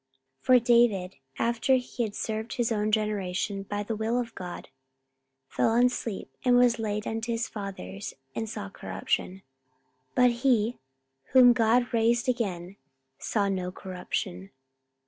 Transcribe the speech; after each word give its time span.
44:013:036 0.43 0.45
For 0.45 0.59
David, 0.65 1.15
after 1.37 1.75
he 1.75 2.01
had 2.01 2.15
served 2.15 2.53
his 2.53 2.71
own 2.71 2.91
generation 2.91 3.61
by 3.61 3.83
the 3.83 3.95
will 3.95 4.19
of 4.19 4.33
God, 4.33 4.69
fell 5.47 5.69
on 5.69 5.89
sleep, 5.89 6.35
and 6.43 6.57
was 6.57 6.79
laid 6.79 7.05
unto 7.05 7.31
his 7.31 7.47
fathers, 7.47 8.15
and 8.33 8.49
saw 8.49 8.67
corruption: 8.67 9.43
44:013:037 10.15 10.15
But 10.15 10.31
he, 10.31 10.79
whom 11.33 11.53
God 11.53 11.93
raised 11.93 12.27
again, 12.27 12.77
saw 13.19 13.47
no 13.47 13.71
corruption. 13.71 14.49